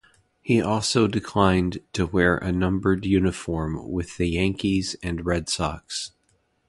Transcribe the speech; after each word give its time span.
He 0.41 0.59
also 0.59 1.07
declined 1.07 1.77
to 1.93 2.07
wear 2.07 2.37
a 2.37 2.51
numbered 2.51 3.05
uniform 3.05 3.87
with 3.87 4.17
the 4.17 4.29
Yankees 4.31 4.95
and 5.03 5.23
Red 5.27 5.47
Sox. 5.47 6.11